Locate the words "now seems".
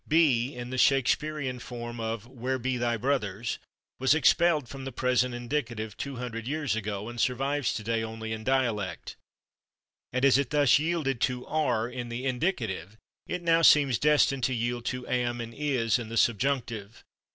13.43-13.99